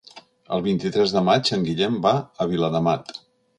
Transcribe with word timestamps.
El 0.55 0.63
vint-i-tres 0.67 1.13
de 1.17 1.23
maig 1.27 1.53
en 1.59 1.67
Guillem 1.69 2.01
va 2.09 2.17
a 2.47 2.51
Viladamat. 2.57 3.17